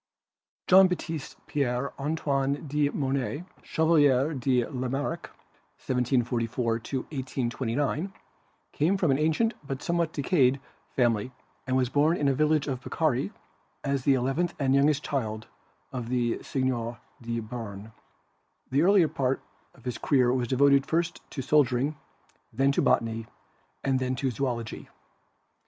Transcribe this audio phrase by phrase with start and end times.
[0.65, 5.27] Jean Baptiste Pierre Antoine de Monet, Chevalier de Lamarck
[5.85, 6.71] (1744
[7.11, 8.11] 1829),
[8.71, 10.59] came of an ancient but somewhat decayed
[10.95, 11.31] family
[11.67, 13.29] and was born in a village of Picardy
[13.83, 15.45] as the eleventh and youngest child
[15.91, 17.91] of the Seigneur de Beam.
[18.71, 19.39] The earlier part
[19.75, 21.95] of his career was devoted first to soldier ing,
[22.51, 23.27] then to Botany
[23.83, 24.89] and then to Zoology.